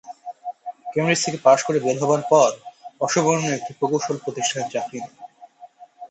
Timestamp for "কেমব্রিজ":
0.91-1.19